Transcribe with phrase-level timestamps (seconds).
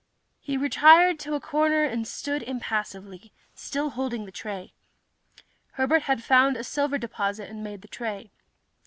[0.39, 4.73] He retired to a corner and stood impassively, still holding the tray.
[5.73, 8.31] Herbert had found a silver deposit and made the tray.